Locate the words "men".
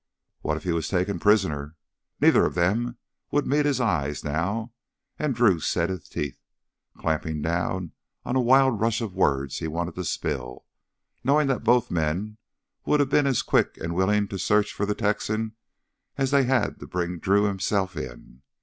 11.91-12.37